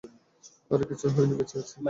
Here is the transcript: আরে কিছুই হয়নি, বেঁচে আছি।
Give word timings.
আরে 0.71 0.83
কিছুই 0.89 1.11
হয়নি, 1.15 1.33
বেঁচে 1.39 1.55
আছি। 1.61 1.77